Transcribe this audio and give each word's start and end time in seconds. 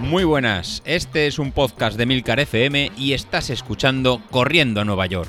Muy 0.00 0.24
buenas, 0.24 0.82
este 0.86 1.26
es 1.26 1.38
un 1.38 1.52
podcast 1.52 1.98
de 1.98 2.06
Milcar 2.06 2.40
FM 2.40 2.92
y 2.96 3.12
estás 3.12 3.50
escuchando 3.50 4.22
Corriendo 4.30 4.80
a 4.80 4.84
Nueva 4.84 5.04
York. 5.06 5.28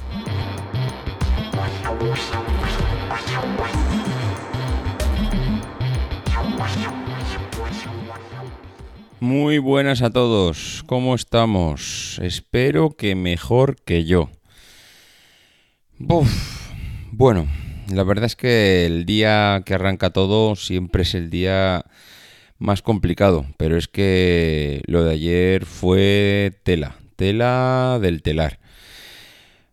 Muy 9.20 9.58
buenas 9.58 10.02
a 10.02 10.12
todos, 10.12 10.84
¿cómo 10.88 11.14
estamos? 11.14 12.20
Espero 12.24 12.92
que 12.92 13.16
mejor 13.16 13.76
que 13.76 14.06
yo. 14.06 14.30
Bueno, 17.12 17.48
la 17.92 18.04
verdad 18.04 18.26
es 18.26 18.36
que 18.36 18.86
el 18.86 19.06
día 19.06 19.64
que 19.66 19.74
arranca 19.74 20.12
todo 20.12 20.56
siempre 20.56 21.04
es 21.04 21.16
el 21.16 21.30
día 21.30 21.86
más 22.58 22.82
complicado, 22.82 23.46
pero 23.58 23.78
es 23.78 23.88
que 23.88 24.82
lo 24.86 25.04
de 25.04 25.14
ayer 25.14 25.66
fue 25.66 26.60
tela, 26.64 26.98
tela 27.16 28.00
del 28.02 28.22
telar. 28.22 28.60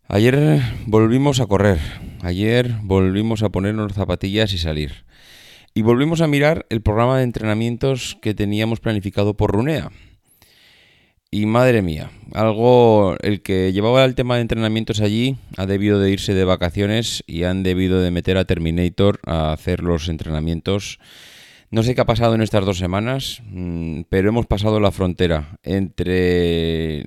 Ayer 0.08 0.60
volvimos 0.86 1.40
a 1.40 1.46
correr, 1.46 1.78
ayer 2.22 2.76
volvimos 2.82 3.42
a 3.42 3.48
ponernos 3.48 3.92
zapatillas 3.92 4.52
y 4.52 4.58
salir. 4.58 5.04
Y 5.74 5.82
volvimos 5.82 6.20
a 6.20 6.26
mirar 6.26 6.64
el 6.70 6.80
programa 6.80 7.18
de 7.18 7.24
entrenamientos 7.24 8.16
que 8.22 8.32
teníamos 8.32 8.80
planificado 8.80 9.36
por 9.36 9.52
Runea. 9.52 9.90
Y 11.30 11.46
madre 11.46 11.82
mía, 11.82 12.10
algo, 12.34 13.16
el 13.20 13.42
que 13.42 13.72
llevaba 13.72 14.04
el 14.04 14.14
tema 14.14 14.36
de 14.36 14.42
entrenamientos 14.42 15.00
allí 15.00 15.36
ha 15.56 15.66
debido 15.66 15.98
de 16.00 16.10
irse 16.10 16.34
de 16.34 16.44
vacaciones 16.44 17.24
y 17.26 17.42
han 17.42 17.62
debido 17.62 18.00
de 18.00 18.10
meter 18.10 18.38
a 18.38 18.44
Terminator 18.44 19.20
a 19.26 19.52
hacer 19.52 19.82
los 19.82 20.08
entrenamientos 20.08 20.98
no 21.70 21.82
sé 21.82 21.94
qué 21.94 22.00
ha 22.00 22.06
pasado 22.06 22.34
en 22.34 22.42
estas 22.42 22.64
dos 22.64 22.78
semanas, 22.78 23.42
mm, 23.44 24.02
pero 24.08 24.28
hemos 24.28 24.46
pasado 24.46 24.78
la 24.80 24.92
frontera 24.92 25.58
entre, 25.62 27.04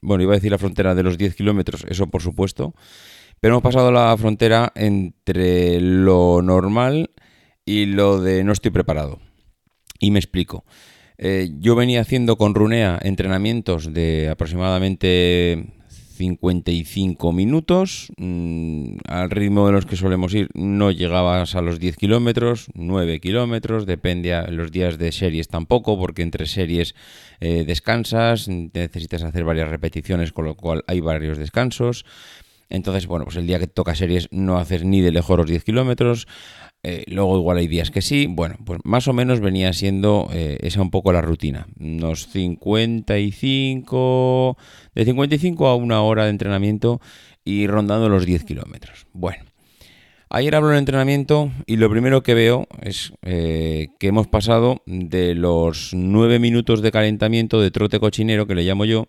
bueno, 0.00 0.22
iba 0.22 0.32
a 0.32 0.36
decir 0.36 0.52
la 0.52 0.58
frontera 0.58 0.94
de 0.94 1.02
los 1.02 1.18
10 1.18 1.34
kilómetros, 1.34 1.84
eso 1.88 2.06
por 2.06 2.22
supuesto, 2.22 2.74
pero 3.40 3.54
hemos 3.54 3.62
pasado 3.62 3.90
la 3.90 4.16
frontera 4.16 4.72
entre 4.76 5.80
lo 5.80 6.40
normal 6.40 7.10
y 7.64 7.86
lo 7.86 8.20
de 8.20 8.44
no 8.44 8.52
estoy 8.52 8.70
preparado. 8.70 9.18
Y 9.98 10.10
me 10.10 10.18
explico. 10.18 10.64
Eh, 11.18 11.50
yo 11.58 11.74
venía 11.74 12.00
haciendo 12.00 12.36
con 12.36 12.54
Runea 12.54 12.98
entrenamientos 13.02 13.92
de 13.92 14.28
aproximadamente 14.28 15.76
55 16.16 17.32
minutos. 17.32 18.12
Mm, 18.16 18.96
al 19.06 19.30
ritmo 19.30 19.66
de 19.66 19.72
los 19.72 19.86
que 19.86 19.96
solemos 19.96 20.34
ir 20.34 20.48
no 20.54 20.90
llegabas 20.90 21.54
a 21.54 21.62
los 21.62 21.78
10 21.78 21.96
kilómetros, 21.96 22.68
9 22.74 23.20
kilómetros, 23.20 23.86
depende 23.86 24.34
a 24.34 24.50
los 24.50 24.72
días 24.72 24.98
de 24.98 25.12
series 25.12 25.48
tampoco, 25.48 25.98
porque 25.98 26.22
entre 26.22 26.46
series 26.46 26.94
eh, 27.40 27.64
descansas, 27.66 28.48
necesitas 28.48 29.22
hacer 29.22 29.44
varias 29.44 29.68
repeticiones, 29.68 30.32
con 30.32 30.46
lo 30.46 30.54
cual 30.54 30.84
hay 30.86 31.00
varios 31.00 31.38
descansos. 31.38 32.04
Entonces, 32.68 33.06
bueno, 33.06 33.24
pues 33.24 33.36
el 33.36 33.46
día 33.46 33.60
que 33.60 33.68
toca 33.68 33.94
series 33.94 34.28
no 34.32 34.58
haces 34.58 34.84
ni 34.84 35.00
de 35.00 35.12
lejos 35.12 35.38
los 35.38 35.46
10 35.46 35.62
kilómetros. 35.62 36.26
Eh, 36.88 37.02
luego 37.08 37.36
igual 37.36 37.58
hay 37.58 37.66
días 37.66 37.90
que 37.90 38.00
sí. 38.00 38.28
Bueno, 38.28 38.54
pues 38.64 38.78
más 38.84 39.08
o 39.08 39.12
menos 39.12 39.40
venía 39.40 39.72
siendo 39.72 40.28
eh, 40.32 40.56
esa 40.60 40.80
un 40.80 40.92
poco 40.92 41.12
la 41.12 41.20
rutina. 41.20 41.66
Unos 41.80 42.28
55, 42.28 44.56
de 44.94 45.04
55 45.04 45.66
a 45.66 45.74
una 45.74 46.02
hora 46.02 46.26
de 46.26 46.30
entrenamiento 46.30 47.00
y 47.44 47.66
rondando 47.66 48.08
los 48.08 48.24
10 48.24 48.44
kilómetros. 48.44 49.08
Bueno, 49.12 49.42
ayer 50.30 50.54
hablo 50.54 50.68
de 50.68 50.78
entrenamiento 50.78 51.50
y 51.66 51.74
lo 51.74 51.90
primero 51.90 52.22
que 52.22 52.34
veo 52.34 52.68
es 52.80 53.12
eh, 53.22 53.88
que 53.98 54.06
hemos 54.06 54.28
pasado 54.28 54.82
de 54.86 55.34
los 55.34 55.90
9 55.92 56.38
minutos 56.38 56.82
de 56.82 56.92
calentamiento 56.92 57.60
de 57.60 57.72
trote 57.72 57.98
cochinero, 57.98 58.46
que 58.46 58.54
le 58.54 58.62
llamo 58.62 58.84
yo, 58.84 59.08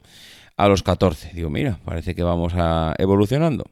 a 0.55 0.67
los 0.67 0.81
14. 0.81 1.33
Digo, 1.35 1.51
mira, 1.51 1.79
parece 1.85 2.15
que 2.15 2.23
vamos 2.23 2.53
a 2.55 2.95
evolucionando. 2.97 3.65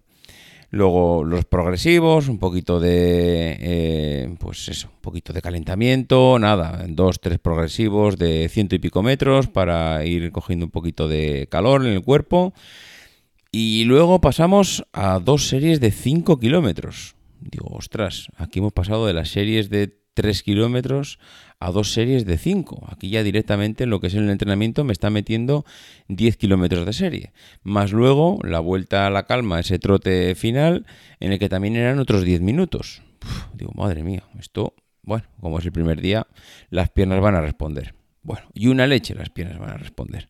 Luego 0.71 1.23
los 1.23 1.45
progresivos, 1.45 2.27
un 2.27 2.39
poquito 2.39 2.79
de, 2.79 3.57
eh, 3.59 4.35
pues 4.39 4.67
eso, 4.69 4.89
un 4.93 5.01
poquito 5.01 5.31
de 5.31 5.41
calentamiento, 5.41 6.37
nada, 6.39 6.85
dos, 6.87 7.19
tres 7.19 7.39
progresivos 7.39 8.17
de 8.17 8.49
ciento 8.49 8.75
y 8.75 8.79
pico 8.79 9.03
metros 9.03 9.47
para 9.47 10.03
ir 10.05 10.31
cogiendo 10.31 10.65
un 10.65 10.71
poquito 10.71 11.07
de 11.07 11.47
calor 11.49 11.85
en 11.85 11.93
el 11.93 12.01
cuerpo. 12.01 12.53
Y 13.51 13.85
luego 13.85 14.19
pasamos 14.19 14.85
a 14.91 15.19
dos 15.19 15.47
series 15.47 15.79
de 15.79 15.91
5 15.91 16.39
kilómetros. 16.39 17.15
Digo, 17.39 17.69
ostras, 17.71 18.27
aquí 18.35 18.59
hemos 18.59 18.73
pasado 18.73 19.07
de 19.07 19.13
las 19.13 19.29
series 19.29 19.69
de 19.69 19.97
3 20.13 20.43
kilómetros 20.43 21.19
a 21.59 21.71
dos 21.71 21.93
series 21.93 22.25
de 22.25 22.37
5. 22.37 22.87
Aquí 22.91 23.09
ya 23.09 23.23
directamente 23.23 23.85
en 23.85 23.89
lo 23.89 23.99
que 23.99 24.07
es 24.07 24.13
el 24.13 24.29
entrenamiento 24.29 24.83
me 24.83 24.93
está 24.93 25.09
metiendo 25.09 25.65
10 26.07 26.37
kilómetros 26.37 26.85
de 26.85 26.93
serie. 26.93 27.33
Más 27.63 27.91
luego 27.91 28.39
la 28.43 28.59
vuelta 28.59 29.07
a 29.07 29.09
la 29.09 29.25
calma, 29.25 29.59
ese 29.59 29.79
trote 29.79 30.35
final, 30.35 30.85
en 31.19 31.31
el 31.31 31.39
que 31.39 31.49
también 31.49 31.75
eran 31.75 31.99
otros 31.99 32.23
10 32.23 32.41
minutos. 32.41 33.01
digo, 33.53 33.71
madre 33.75 34.03
mía, 34.03 34.23
esto, 34.39 34.73
bueno, 35.03 35.25
como 35.39 35.59
es 35.59 35.65
el 35.65 35.71
primer 35.71 36.01
día, 36.01 36.27
las 36.69 36.89
piernas 36.89 37.21
van 37.21 37.35
a 37.35 37.41
responder. 37.41 37.93
Bueno, 38.25 38.47
y 38.55 38.67
una 38.67 38.87
leche 38.87 39.13
las 39.13 39.29
piernas 39.29 39.59
van 39.59 39.69
a 39.69 39.77
responder. 39.77 40.27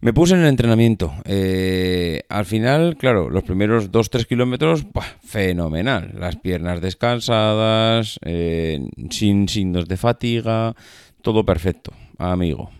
Me 0.00 0.12
puse 0.12 0.34
en 0.34 0.40
el 0.40 0.48
entrenamiento. 0.48 1.14
Eh, 1.24 2.20
al 2.28 2.44
final, 2.44 2.98
claro, 2.98 3.30
los 3.30 3.42
primeros 3.42 3.90
2-3 3.90 4.26
kilómetros, 4.26 4.84
fenomenal. 5.24 6.12
Las 6.18 6.36
piernas 6.36 6.82
descansadas, 6.82 8.20
eh, 8.22 8.86
sin 9.10 9.48
signos 9.48 9.88
de 9.88 9.96
fatiga, 9.96 10.76
todo 11.22 11.46
perfecto, 11.46 11.92
amigo. 12.18 12.70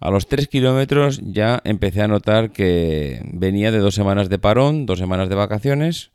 A 0.00 0.10
los 0.10 0.26
3 0.26 0.48
kilómetros 0.48 1.20
ya 1.22 1.60
empecé 1.64 2.00
a 2.00 2.08
notar 2.08 2.50
que 2.50 3.20
venía 3.34 3.70
de 3.70 3.80
dos 3.80 3.94
semanas 3.94 4.30
de 4.30 4.38
parón, 4.38 4.86
dos 4.86 4.98
semanas 4.98 5.28
de 5.28 5.34
vacaciones 5.34 6.10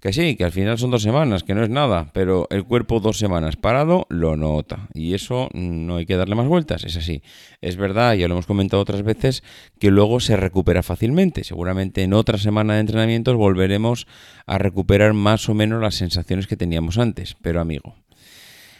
que 0.00 0.12
sí, 0.12 0.36
que 0.36 0.44
al 0.44 0.52
final 0.52 0.78
son 0.78 0.90
dos 0.90 1.02
semanas, 1.02 1.42
que 1.42 1.54
no 1.54 1.62
es 1.62 1.70
nada, 1.70 2.10
pero 2.12 2.46
el 2.50 2.64
cuerpo 2.64 3.00
dos 3.00 3.18
semanas 3.18 3.56
parado 3.56 4.06
lo 4.08 4.36
nota. 4.36 4.88
Y 4.94 5.14
eso 5.14 5.48
no 5.54 5.96
hay 5.96 6.06
que 6.06 6.16
darle 6.16 6.36
más 6.36 6.46
vueltas, 6.46 6.84
es 6.84 6.96
así. 6.96 7.22
Es 7.60 7.76
verdad, 7.76 8.14
ya 8.14 8.28
lo 8.28 8.34
hemos 8.34 8.46
comentado 8.46 8.80
otras 8.80 9.02
veces, 9.02 9.42
que 9.80 9.90
luego 9.90 10.20
se 10.20 10.36
recupera 10.36 10.84
fácilmente. 10.84 11.42
Seguramente 11.42 12.04
en 12.04 12.14
otra 12.14 12.38
semana 12.38 12.74
de 12.74 12.80
entrenamientos 12.80 13.34
volveremos 13.34 14.06
a 14.46 14.58
recuperar 14.58 15.14
más 15.14 15.48
o 15.48 15.54
menos 15.54 15.82
las 15.82 15.96
sensaciones 15.96 16.46
que 16.46 16.56
teníamos 16.56 16.96
antes. 16.98 17.36
Pero 17.42 17.60
amigo, 17.60 17.96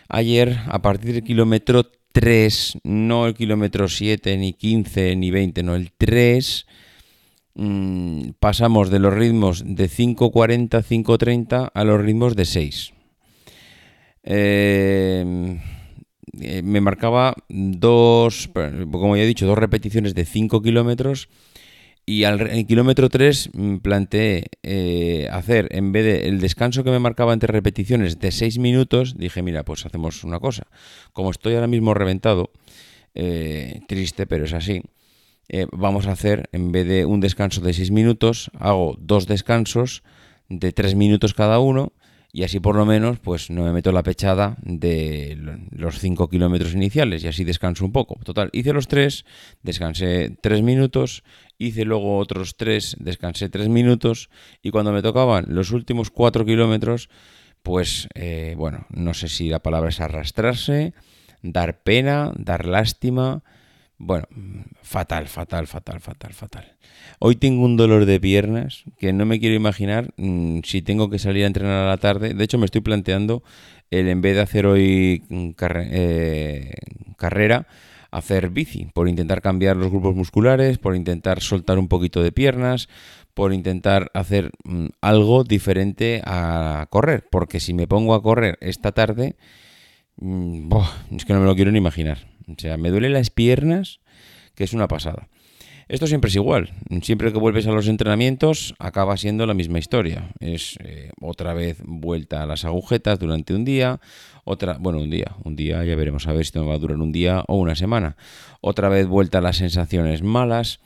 ayer 0.08 0.58
a 0.66 0.82
partir 0.82 1.14
del 1.14 1.24
kilómetro 1.24 1.90
3, 2.12 2.78
no 2.84 3.26
el 3.26 3.34
kilómetro 3.34 3.88
7, 3.88 4.36
ni 4.36 4.52
15, 4.52 5.16
ni 5.16 5.32
20, 5.32 5.62
no, 5.64 5.74
el 5.74 5.90
3 5.90 6.66
Mm, 7.54 8.30
pasamos 8.38 8.90
de 8.90 8.98
los 8.98 9.14
ritmos 9.14 9.64
de 9.66 9.88
5.40, 9.88 10.82
5.30 10.82 11.70
a 11.72 11.84
los 11.84 12.00
ritmos 12.00 12.36
de 12.36 12.44
6. 12.44 12.92
Em, 14.22 15.58
eh, 16.40 16.62
me 16.62 16.80
marcaba 16.80 17.34
dos, 17.48 18.50
como 18.90 19.16
ya 19.16 19.22
he 19.22 19.26
dicho, 19.26 19.46
dos 19.46 19.58
repeticiones 19.58 20.14
de 20.14 20.24
5 20.24 20.62
kilómetros 20.62 21.28
y 22.08 22.24
al 22.24 22.66
kilómetro 22.66 23.08
3 23.08 23.50
mm, 23.52 23.76
planteé 23.78 24.46
eh, 24.62 25.28
hacer, 25.30 25.68
en 25.72 25.92
vez 25.92 26.04
de 26.04 26.28
el 26.28 26.40
descanso 26.40 26.84
que 26.84 26.90
me 26.90 26.98
marcaba 26.98 27.34
entre 27.34 27.52
repeticiones 27.52 28.18
de 28.18 28.32
6 28.32 28.58
minutos, 28.58 29.16
dije, 29.18 29.42
mira, 29.42 29.64
pues 29.64 29.84
hacemos 29.84 30.24
una 30.24 30.40
cosa. 30.40 30.66
Como 31.12 31.30
estoy 31.30 31.54
ahora 31.54 31.66
mismo 31.66 31.92
reventado, 31.92 32.50
eh, 33.14 33.80
triste, 33.88 34.26
pero 34.26 34.46
es 34.46 34.54
así, 34.54 34.82
eh, 35.48 35.66
vamos 35.72 36.06
a 36.06 36.12
hacer, 36.12 36.48
en 36.52 36.72
vez 36.72 36.86
de 36.86 37.06
un 37.06 37.20
descanso 37.20 37.60
de 37.60 37.72
6 37.72 37.90
minutos, 37.90 38.50
hago 38.58 38.96
dos 39.00 39.26
descansos 39.26 40.02
de 40.48 40.72
3 40.72 40.94
minutos 40.94 41.34
cada 41.34 41.58
uno 41.58 41.92
y 42.30 42.44
así 42.44 42.60
por 42.60 42.76
lo 42.76 42.84
menos 42.84 43.18
pues 43.18 43.48
no 43.48 43.64
me 43.64 43.72
meto 43.72 43.90
la 43.90 44.02
pechada 44.02 44.58
de 44.62 45.38
los 45.70 45.98
5 45.98 46.28
kilómetros 46.28 46.74
iniciales 46.74 47.24
y 47.24 47.28
así 47.28 47.44
descanso 47.44 47.84
un 47.84 47.92
poco. 47.92 48.18
Total, 48.24 48.50
hice 48.52 48.72
los 48.72 48.88
3, 48.88 49.24
descansé 49.62 50.36
3 50.40 50.62
minutos, 50.62 51.24
hice 51.56 51.84
luego 51.84 52.18
otros 52.18 52.56
3, 52.56 52.96
descansé 53.00 53.48
3 53.48 53.68
minutos 53.68 54.28
y 54.62 54.70
cuando 54.70 54.92
me 54.92 55.02
tocaban 55.02 55.46
los 55.48 55.72
últimos 55.72 56.10
4 56.10 56.44
kilómetros 56.44 57.08
pues 57.62 58.08
eh, 58.14 58.54
bueno, 58.56 58.86
no 58.90 59.14
sé 59.14 59.28
si 59.28 59.48
la 59.48 59.58
palabra 59.58 59.90
es 59.90 60.00
arrastrarse, 60.00 60.94
dar 61.42 61.82
pena, 61.82 62.32
dar 62.36 62.66
lástima, 62.66 63.42
bueno, 63.98 64.26
fatal, 64.82 65.26
fatal, 65.26 65.66
fatal, 65.66 66.00
fatal, 66.00 66.32
fatal. 66.32 66.76
Hoy 67.18 67.36
tengo 67.36 67.64
un 67.64 67.76
dolor 67.76 68.06
de 68.06 68.20
piernas 68.20 68.84
que 68.98 69.12
no 69.12 69.26
me 69.26 69.40
quiero 69.40 69.56
imaginar 69.56 70.14
mm, 70.16 70.60
si 70.64 70.82
tengo 70.82 71.10
que 71.10 71.18
salir 71.18 71.44
a 71.44 71.48
entrenar 71.48 71.84
a 71.84 71.88
la 71.88 71.96
tarde. 71.96 72.32
De 72.32 72.44
hecho, 72.44 72.58
me 72.58 72.64
estoy 72.64 72.80
planteando 72.80 73.42
el 73.90 74.08
en 74.08 74.20
vez 74.20 74.36
de 74.36 74.42
hacer 74.42 74.66
hoy 74.66 75.24
mm, 75.28 75.50
eh, 75.60 76.74
carrera, 77.16 77.66
hacer 78.12 78.50
bici, 78.50 78.86
por 78.94 79.08
intentar 79.08 79.42
cambiar 79.42 79.76
los 79.76 79.90
grupos 79.90 80.14
musculares, 80.14 80.78
por 80.78 80.94
intentar 80.94 81.40
soltar 81.40 81.78
un 81.78 81.88
poquito 81.88 82.22
de 82.22 82.30
piernas, 82.30 82.88
por 83.34 83.52
intentar 83.52 84.10
hacer 84.14 84.52
mm, 84.64 84.86
algo 85.00 85.42
diferente 85.42 86.22
a 86.24 86.86
correr. 86.90 87.26
Porque 87.30 87.58
si 87.58 87.74
me 87.74 87.88
pongo 87.88 88.14
a 88.14 88.22
correr 88.22 88.58
esta 88.60 88.92
tarde 88.92 89.36
es 90.20 91.24
que 91.24 91.32
no 91.32 91.40
me 91.40 91.46
lo 91.46 91.54
quiero 91.54 91.70
ni 91.70 91.78
imaginar. 91.78 92.37
O 92.48 92.54
sea, 92.56 92.76
me 92.76 92.90
duelen 92.90 93.12
las 93.12 93.30
piernas, 93.30 94.00
que 94.54 94.64
es 94.64 94.72
una 94.72 94.88
pasada. 94.88 95.28
Esto 95.88 96.06
siempre 96.06 96.28
es 96.28 96.36
igual. 96.36 96.70
Siempre 97.02 97.32
que 97.32 97.38
vuelves 97.38 97.66
a 97.66 97.72
los 97.72 97.88
entrenamientos, 97.88 98.74
acaba 98.78 99.16
siendo 99.16 99.46
la 99.46 99.54
misma 99.54 99.78
historia. 99.78 100.30
Es 100.38 100.76
eh, 100.84 101.12
otra 101.20 101.54
vez 101.54 101.78
vuelta 101.82 102.42
a 102.42 102.46
las 102.46 102.66
agujetas 102.66 103.18
durante 103.18 103.54
un 103.54 103.64
día, 103.64 103.98
otra, 104.44 104.76
bueno, 104.78 105.00
un 105.00 105.08
día, 105.08 105.34
un 105.44 105.56
día, 105.56 105.82
ya 105.84 105.96
veremos 105.96 106.26
a 106.26 106.34
ver 106.34 106.44
si 106.44 106.58
va 106.58 106.74
a 106.74 106.78
durar 106.78 106.98
un 106.98 107.10
día 107.10 107.42
o 107.48 107.56
una 107.56 107.74
semana. 107.74 108.16
Otra 108.60 108.90
vez 108.90 109.06
vuelta 109.06 109.38
a 109.38 109.40
las 109.40 109.56
sensaciones 109.56 110.22
malas. 110.22 110.80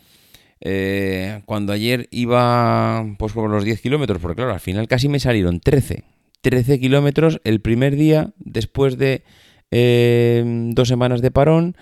Eh, 0.61 1.43
cuando 1.47 1.73
ayer 1.73 2.07
iba 2.13 3.05
pues 3.19 3.33
por 3.33 3.51
los 3.51 3.65
10 3.65 3.81
kilómetros, 3.81 4.21
porque 4.23 4.37
claro, 4.37 4.53
al 4.53 4.61
final 4.61 4.87
casi 4.87 5.09
me 5.09 5.19
salieron 5.19 5.59
13. 5.59 6.05
13 6.43 6.79
kilómetros 6.79 7.41
el 7.43 7.61
primer 7.61 7.97
día 7.97 8.31
después 8.39 8.99
de 8.99 9.25
eh, 9.73 10.45
dos 10.73 10.87
semanas 10.87 11.21
de 11.21 11.33
parón 11.33 11.75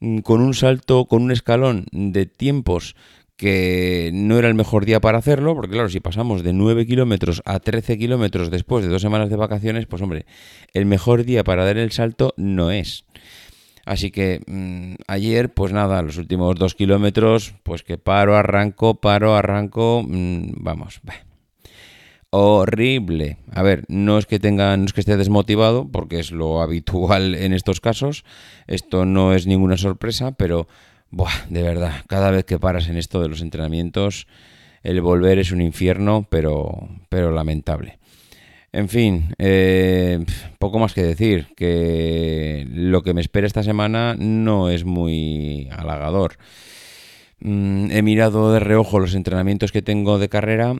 Mm, 0.00 0.18
con 0.18 0.40
un 0.40 0.54
salto, 0.54 1.06
con 1.06 1.22
un 1.22 1.32
escalón 1.32 1.86
de 1.92 2.26
tiempos 2.26 2.96
que 3.36 4.10
no 4.14 4.38
era 4.38 4.48
el 4.48 4.54
mejor 4.54 4.84
día 4.86 5.00
para 5.00 5.18
hacerlo, 5.18 5.54
porque 5.54 5.72
claro, 5.72 5.88
si 5.88 6.00
pasamos 6.00 6.42
de 6.42 6.52
9 6.52 6.86
kilómetros 6.86 7.42
a 7.44 7.60
13 7.60 7.98
kilómetros 7.98 8.50
después 8.50 8.84
de 8.84 8.90
dos 8.90 9.02
semanas 9.02 9.30
de 9.30 9.36
vacaciones, 9.36 9.86
pues 9.86 10.02
hombre, 10.02 10.26
el 10.72 10.86
mejor 10.86 11.24
día 11.24 11.44
para 11.44 11.64
dar 11.64 11.76
el 11.76 11.92
salto 11.92 12.34
no 12.36 12.70
es. 12.70 13.04
Así 13.84 14.10
que 14.10 14.40
mm, 14.46 14.94
ayer, 15.06 15.52
pues 15.52 15.72
nada, 15.72 16.02
los 16.02 16.16
últimos 16.18 16.56
dos 16.56 16.74
kilómetros, 16.74 17.54
pues 17.62 17.82
que 17.82 17.98
paro, 17.98 18.36
arranco, 18.36 19.00
paro, 19.00 19.36
arranco, 19.36 20.02
mm, 20.06 20.52
vamos, 20.56 21.00
horrible. 22.30 23.38
A 23.52 23.62
ver, 23.62 23.84
no 23.88 24.18
es 24.18 24.26
que 24.26 24.38
tenga, 24.38 24.76
no 24.76 24.84
es 24.84 24.92
que 24.92 25.00
esté 25.00 25.16
desmotivado, 25.16 25.88
porque 25.90 26.18
es 26.18 26.32
lo 26.32 26.60
habitual 26.60 27.34
en 27.36 27.52
estos 27.52 27.80
casos. 27.80 28.24
Esto 28.66 29.04
no 29.04 29.34
es 29.34 29.46
ninguna 29.46 29.76
sorpresa, 29.76 30.32
pero 30.32 30.68
buah, 31.10 31.46
de 31.48 31.62
verdad, 31.62 32.02
cada 32.08 32.30
vez 32.30 32.44
que 32.44 32.58
paras 32.58 32.88
en 32.88 32.96
esto 32.96 33.20
de 33.20 33.28
los 33.28 33.40
entrenamientos, 33.40 34.26
el 34.82 35.00
volver 35.00 35.38
es 35.38 35.52
un 35.52 35.60
infierno, 35.60 36.26
pero, 36.30 36.88
pero 37.08 37.30
lamentable. 37.30 37.98
En 38.72 38.88
fin, 38.88 39.34
eh, 39.38 40.24
poco 40.58 40.78
más 40.78 40.92
que 40.92 41.02
decir, 41.02 41.48
que 41.56 42.66
lo 42.70 43.02
que 43.02 43.14
me 43.14 43.22
espera 43.22 43.46
esta 43.46 43.62
semana 43.62 44.14
no 44.18 44.68
es 44.68 44.84
muy 44.84 45.68
halagador. 45.72 46.36
Mm, 47.40 47.90
he 47.90 48.02
mirado 48.02 48.52
de 48.52 48.60
reojo 48.60 48.98
los 48.98 49.14
entrenamientos 49.14 49.72
que 49.72 49.82
tengo 49.82 50.18
de 50.18 50.28
carrera 50.28 50.74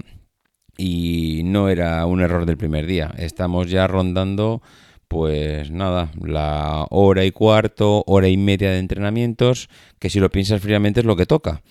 y 0.77 1.43
no 1.45 1.69
era 1.69 2.05
un 2.07 2.21
error 2.21 2.47
del 2.47 2.57
primer 2.57 2.87
día. 2.87 3.13
Estamos 3.19 3.71
ya 3.71 3.87
rondando, 3.87 4.63
pues 5.09 5.71
nada, 5.71 6.11
la 6.21 6.87
hora 6.91 7.25
y 7.25 7.31
cuarto, 7.31 8.05
hora 8.07 8.29
y 8.29 8.37
media 8.37 8.71
de 8.71 8.79
entrenamientos, 8.79 9.69
que 9.99 10.11
si 10.11 10.21
lo 10.21 10.31
piensas 10.31 10.61
fríamente 10.61 11.01
es 11.01 11.07
lo 11.07 11.17
que 11.17 11.27
toca. 11.27 11.63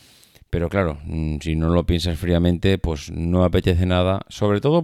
Pero 0.50 0.70
claro, 0.70 1.00
mm, 1.06 1.38
si 1.42 1.56
no 1.56 1.70
lo 1.70 1.86
piensas 1.86 2.18
fríamente, 2.18 2.78
pues 2.78 3.12
no 3.12 3.44
apetece 3.44 3.86
nada. 3.86 4.22
Sobre 4.30 4.62
todo, 4.62 4.84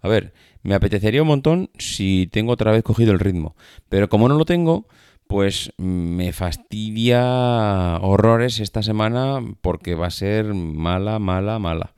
a 0.00 0.08
ver, 0.08 0.32
me 0.62 0.74
apetecería 0.74 1.22
un 1.22 1.28
montón 1.28 1.70
si 1.78 2.28
tengo 2.32 2.52
otra 2.52 2.72
vez 2.72 2.82
cogido 2.82 3.12
el 3.12 3.20
ritmo. 3.20 3.54
Pero 3.88 4.08
como 4.08 4.28
no 4.28 4.36
lo 4.36 4.44
tengo, 4.44 4.86
pues 5.26 5.72
me 5.78 6.32
fastidia 6.32 7.98
horrores 8.00 8.60
esta 8.60 8.82
semana 8.82 9.40
porque 9.60 9.94
va 9.94 10.08
a 10.08 10.10
ser 10.10 10.54
mala, 10.54 11.18
mala, 11.18 11.58
mala. 11.58 11.94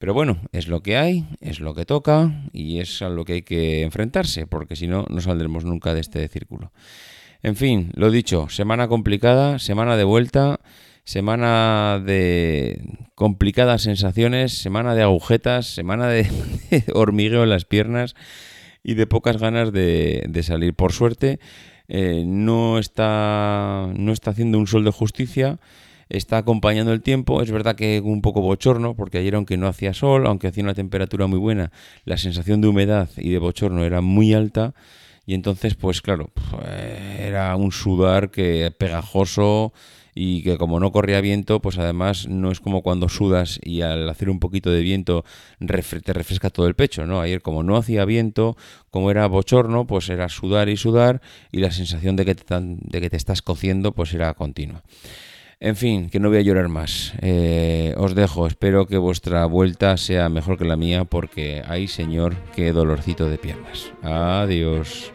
Pero 0.00 0.14
bueno, 0.14 0.38
es 0.52 0.66
lo 0.66 0.82
que 0.82 0.96
hay, 0.96 1.26
es 1.42 1.60
lo 1.60 1.74
que 1.74 1.84
toca 1.84 2.32
y 2.54 2.78
es 2.78 3.02
a 3.02 3.10
lo 3.10 3.26
que 3.26 3.34
hay 3.34 3.42
que 3.42 3.82
enfrentarse, 3.82 4.46
porque 4.46 4.74
si 4.74 4.86
no, 4.86 5.04
no 5.10 5.20
saldremos 5.20 5.66
nunca 5.66 5.92
de 5.92 6.00
este 6.00 6.26
círculo. 6.28 6.72
En 7.42 7.54
fin, 7.54 7.92
lo 7.94 8.10
dicho, 8.10 8.48
semana 8.48 8.88
complicada, 8.88 9.58
semana 9.58 9.98
de 9.98 10.04
vuelta, 10.04 10.60
semana 11.04 12.02
de 12.02 12.80
complicadas 13.14 13.82
sensaciones, 13.82 14.56
semana 14.56 14.94
de 14.94 15.02
agujetas, 15.02 15.66
semana 15.66 16.08
de, 16.08 16.26
hormigueo 16.94 17.42
en 17.42 17.50
las 17.50 17.66
piernas 17.66 18.14
y 18.82 18.94
de 18.94 19.06
pocas 19.06 19.36
ganas 19.36 19.70
de, 19.70 20.40
salir. 20.42 20.72
Por 20.72 20.94
suerte, 20.94 21.40
eh, 21.88 22.24
no, 22.26 22.78
está, 22.78 23.90
no 23.94 24.12
está 24.12 24.30
haciendo 24.30 24.56
un 24.56 24.66
sol 24.66 24.82
de 24.82 24.92
justicia 24.92 25.60
está 26.10 26.38
acompañando 26.38 26.92
el 26.92 27.00
tiempo. 27.00 27.40
Es 27.40 27.50
verdad 27.50 27.76
que 27.76 28.00
un 28.04 28.20
poco 28.20 28.42
bochorno, 28.42 28.94
porque 28.94 29.18
ayer 29.18 29.34
aunque 29.34 29.56
no 29.56 29.68
hacía 29.68 29.94
sol, 29.94 30.26
aunque 30.26 30.48
hacía 30.48 30.64
una 30.64 30.74
temperatura 30.74 31.26
muy 31.26 31.38
buena, 31.38 31.72
la 32.04 32.18
sensación 32.18 32.60
de 32.60 32.68
humedad 32.68 33.08
y 33.16 33.30
de 33.30 33.38
bochorno 33.38 33.84
era 33.84 34.02
muy 34.02 34.34
alta. 34.34 34.74
Y 35.26 35.34
entonces, 35.34 35.76
pues 35.76 36.02
claro, 36.02 36.30
era 37.18 37.54
un 37.56 37.72
sudar 37.72 38.30
que 38.30 38.72
pegajoso 38.76 39.72
y 40.12 40.42
que 40.42 40.58
como 40.58 40.80
no 40.80 40.90
corría 40.90 41.20
viento, 41.20 41.60
pues 41.60 41.78
además 41.78 42.26
no 42.28 42.50
es 42.50 42.58
como 42.58 42.82
cuando 42.82 43.08
sudas 43.08 43.60
y 43.62 43.82
al 43.82 44.08
hacer 44.08 44.28
un 44.28 44.40
poquito 44.40 44.70
de 44.70 44.80
viento 44.80 45.24
te 45.60 46.12
refresca 46.12 46.50
todo 46.50 46.66
el 46.66 46.74
pecho, 46.74 47.06
¿no? 47.06 47.20
Ayer 47.20 47.42
como 47.42 47.62
no 47.62 47.76
hacía 47.76 48.04
viento, 48.04 48.56
como 48.90 49.12
era 49.12 49.26
bochorno, 49.28 49.86
pues 49.86 50.08
era 50.08 50.28
sudar 50.28 50.68
y 50.68 50.76
sudar 50.76 51.20
y 51.52 51.60
la 51.60 51.70
sensación 51.70 52.16
de 52.16 52.24
que 52.24 52.34
te, 52.34 52.54
de 52.58 53.00
que 53.00 53.10
te 53.10 53.16
estás 53.16 53.40
cociendo 53.40 53.92
pues 53.92 54.12
era 54.12 54.34
continua. 54.34 54.82
En 55.62 55.76
fin, 55.76 56.08
que 56.08 56.18
no 56.20 56.30
voy 56.30 56.38
a 56.38 56.40
llorar 56.40 56.68
más. 56.68 57.12
Eh, 57.20 57.94
os 57.98 58.14
dejo, 58.14 58.46
espero 58.46 58.86
que 58.86 58.96
vuestra 58.96 59.44
vuelta 59.44 59.98
sea 59.98 60.30
mejor 60.30 60.56
que 60.56 60.64
la 60.64 60.76
mía 60.76 61.04
porque 61.04 61.62
hay, 61.66 61.86
señor, 61.86 62.34
qué 62.56 62.72
dolorcito 62.72 63.28
de 63.28 63.36
piernas. 63.36 63.92
Adiós. 64.02 65.12